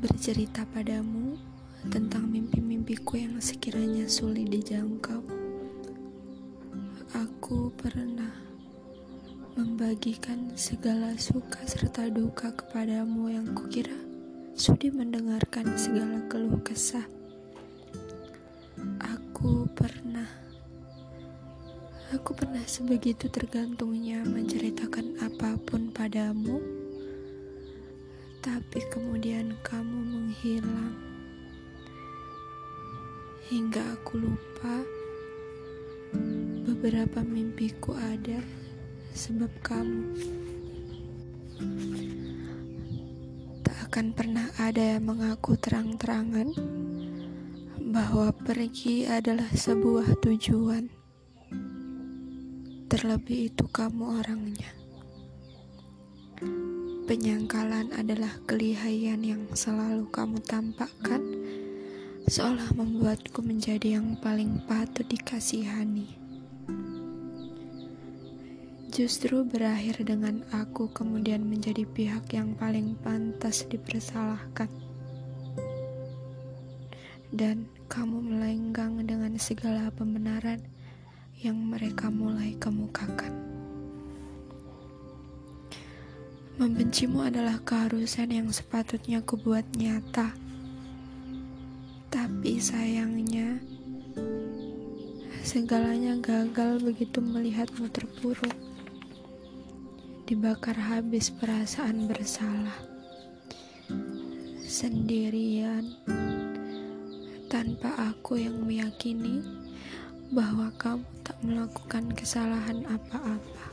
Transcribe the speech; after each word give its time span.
bercerita 0.00 0.64
padamu 0.72 1.36
tentang 1.92 2.24
mimpi-mimpiku 2.24 3.20
yang 3.20 3.36
sekiranya 3.36 4.08
sulit 4.08 4.48
dijangkau. 4.48 5.20
Aku 7.12 7.68
pernah 7.76 8.32
membagikan 9.60 10.56
segala 10.56 11.12
suka 11.20 11.60
serta 11.68 12.08
duka 12.08 12.48
kepadamu 12.56 13.28
yang 13.28 13.52
kukira 13.52 13.92
sudi 14.56 14.88
mendengarkan 14.88 15.76
segala 15.76 16.24
keluh 16.32 16.64
kesah. 16.64 17.04
Aku 19.04 19.68
pernah 19.76 20.28
Aku 22.16 22.34
pernah 22.34 22.64
sebegitu 22.64 23.30
tergantungnya 23.30 24.24
menceritakan 24.26 25.20
apa 25.22 25.54
pun 25.62 25.94
padamu 25.94 26.79
tapi 28.40 28.80
kemudian 28.88 29.52
kamu 29.60 29.98
menghilang. 30.00 30.96
Hingga 33.52 34.00
aku 34.00 34.16
lupa 34.16 34.80
beberapa 36.64 37.20
mimpiku 37.20 37.92
ada 37.92 38.40
sebab 39.12 39.52
kamu. 39.60 40.04
Tak 43.60 43.78
akan 43.92 44.06
pernah 44.16 44.48
ada 44.56 44.96
yang 44.96 45.04
mengaku 45.04 45.60
terang-terangan 45.60 46.56
bahwa 47.92 48.32
pergi 48.32 49.04
adalah 49.04 49.52
sebuah 49.52 50.16
tujuan. 50.24 50.88
Terlebih 52.88 53.52
itu 53.52 53.68
kamu 53.68 54.18
orangnya 54.24 54.80
Penyangkalan 57.10 57.90
adalah 57.98 58.30
kelihayan 58.46 59.26
yang 59.26 59.42
selalu 59.50 60.06
kamu 60.14 60.38
tampakkan, 60.46 61.18
seolah 62.30 62.70
membuatku 62.78 63.42
menjadi 63.42 63.98
yang 63.98 64.14
paling 64.22 64.62
patut 64.70 65.02
dikasihani. 65.10 66.06
Justru 68.94 69.42
berakhir 69.42 70.06
dengan 70.06 70.46
aku 70.54 70.86
kemudian 70.94 71.42
menjadi 71.42 71.82
pihak 71.82 72.30
yang 72.30 72.54
paling 72.54 72.94
pantas 73.02 73.66
dipersalahkan. 73.66 74.70
Dan 77.34 77.66
kamu 77.90 78.22
melenggang 78.22 79.02
dengan 79.02 79.34
segala 79.34 79.90
pembenaran 79.90 80.62
yang 81.42 81.58
mereka 81.58 82.06
mulai 82.06 82.54
kemukakan. 82.54 83.59
Membencimu 86.60 87.24
adalah 87.24 87.56
keharusan 87.64 88.36
yang 88.36 88.52
sepatutnya 88.52 89.24
kubuat 89.24 89.64
nyata. 89.80 90.36
Tapi 92.12 92.60
sayangnya, 92.60 93.56
segalanya 95.40 96.20
gagal 96.20 96.84
begitu 96.84 97.24
melihatmu 97.24 97.88
terpuruk. 97.88 98.52
Dibakar 100.28 100.76
habis 100.76 101.32
perasaan 101.32 102.04
bersalah. 102.04 102.76
Sendirian, 104.60 105.96
tanpa 107.48 108.12
aku 108.12 108.36
yang 108.36 108.68
meyakini 108.68 109.40
bahwa 110.28 110.68
kamu 110.76 111.08
tak 111.24 111.40
melakukan 111.40 112.04
kesalahan 112.12 112.84
apa-apa. 112.84 113.64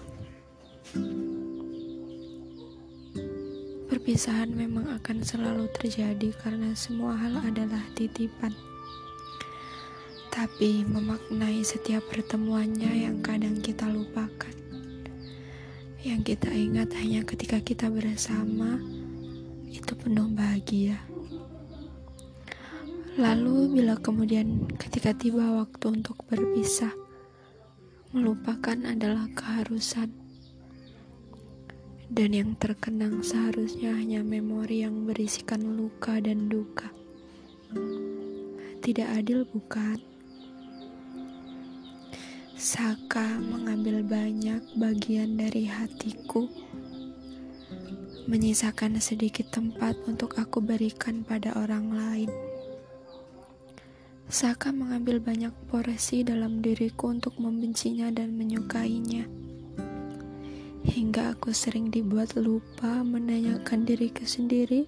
Perpisahan 4.08 4.56
memang 4.56 4.88
akan 5.04 5.20
selalu 5.20 5.68
terjadi 5.76 6.32
karena 6.40 6.72
semua 6.80 7.12
hal 7.20 7.44
adalah 7.44 7.84
titipan. 7.92 8.56
Tapi 10.32 10.88
memaknai 10.88 11.60
setiap 11.60 12.08
pertemuannya 12.08 13.04
yang 13.04 13.20
kadang 13.20 13.60
kita 13.60 13.84
lupakan. 13.84 14.56
Yang 16.08 16.24
kita 16.24 16.48
ingat 16.56 16.96
hanya 16.96 17.28
ketika 17.28 17.60
kita 17.60 17.92
bersama, 17.92 18.80
itu 19.68 19.92
penuh 20.00 20.32
bahagia. 20.32 21.04
Lalu 23.20 23.76
bila 23.76 24.00
kemudian 24.00 24.72
ketika 24.80 25.12
tiba 25.20 25.52
waktu 25.52 26.00
untuk 26.00 26.24
berpisah, 26.32 26.96
melupakan 28.16 28.88
adalah 28.88 29.28
keharusan 29.36 30.27
dan 32.08 32.32
yang 32.32 32.56
terkenang 32.56 33.20
seharusnya 33.20 33.92
hanya 33.92 34.24
memori 34.24 34.88
yang 34.88 35.04
berisikan 35.04 35.76
luka 35.76 36.24
dan 36.24 36.48
duka. 36.48 36.88
Tidak 38.80 39.08
adil, 39.12 39.44
bukan? 39.44 40.00
Saka 42.56 43.38
mengambil 43.44 44.08
banyak 44.08 44.64
bagian 44.80 45.36
dari 45.36 45.68
hatiku, 45.68 46.48
menyisakan 48.32 49.04
sedikit 49.04 49.52
tempat 49.52 50.00
untuk 50.08 50.40
aku 50.40 50.64
berikan 50.64 51.28
pada 51.28 51.54
orang 51.60 51.92
lain. 51.92 52.32
Saka 54.32 54.72
mengambil 54.72 55.20
banyak 55.20 55.52
porsi 55.68 56.24
dalam 56.24 56.64
diriku 56.64 57.12
untuk 57.12 57.36
membencinya 57.40 58.12
dan 58.12 58.36
menyukainya 58.36 59.37
hingga 61.18 61.34
aku 61.34 61.50
sering 61.50 61.90
dibuat 61.90 62.38
lupa 62.38 63.02
menanyakan 63.02 63.90
diriku 63.90 64.22
sendiri 64.22 64.86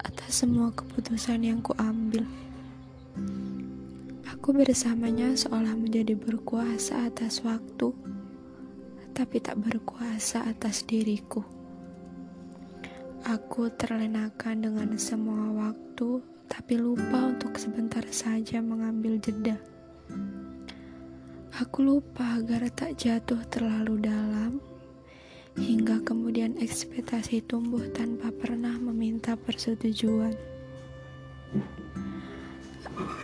atas 0.00 0.40
semua 0.40 0.72
keputusan 0.72 1.44
yang 1.44 1.60
kuambil. 1.60 2.24
Aku 4.32 4.56
bersamanya 4.56 5.36
seolah 5.36 5.76
menjadi 5.76 6.16
berkuasa 6.16 7.04
atas 7.12 7.44
waktu, 7.44 7.92
tapi 9.12 9.36
tak 9.44 9.60
berkuasa 9.60 10.40
atas 10.48 10.88
diriku. 10.88 11.44
Aku 13.28 13.68
terlenakan 13.76 14.56
dengan 14.56 14.96
semua 14.96 15.68
waktu, 15.68 16.24
tapi 16.48 16.80
lupa 16.80 17.28
untuk 17.28 17.60
sebentar 17.60 18.08
saja 18.08 18.64
mengambil 18.64 19.20
jeda. 19.20 19.60
Aku 21.60 21.84
lupa 21.84 22.40
agar 22.40 22.72
tak 22.72 22.96
jatuh 23.04 23.44
terlalu 23.52 24.00
dalam 24.00 24.75
hingga 25.56 26.04
kemudian 26.04 26.60
ekspektasi 26.60 27.40
tumbuh 27.48 27.82
tanpa 27.96 28.28
pernah 28.28 28.76
meminta 28.76 29.34
persetujuan. 29.40 30.36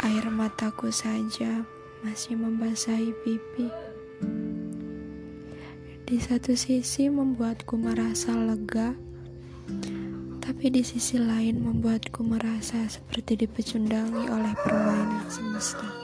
Air 0.04 0.26
mataku 0.32 0.88
saja 0.88 1.64
masih 2.02 2.40
membasahi 2.40 3.12
pipi. 3.24 3.68
Di 6.08 6.16
satu 6.20 6.52
sisi 6.52 7.08
membuatku 7.08 7.78
merasa 7.78 8.36
lega, 8.36 8.92
tapi 10.42 10.68
di 10.68 10.82
sisi 10.84 11.16
lain 11.16 11.62
membuatku 11.62 12.20
merasa 12.26 12.84
seperti 12.90 13.46
dipecundangi 13.46 14.28
oleh 14.28 14.52
permainan 14.60 15.24
semesta. 15.30 16.01